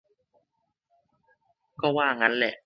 [1.81, 2.53] ก็ว่างั้นแหละ